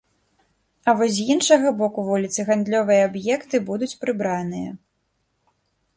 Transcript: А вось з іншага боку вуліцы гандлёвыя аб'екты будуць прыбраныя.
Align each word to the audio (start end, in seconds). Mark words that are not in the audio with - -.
А 0.87 0.93
вось 1.01 1.13
з 1.17 1.25
іншага 1.33 1.73
боку 1.83 1.99
вуліцы 2.09 2.47
гандлёвыя 2.49 3.01
аб'екты 3.11 3.55
будуць 3.71 3.93
прыбраныя. 4.07 4.71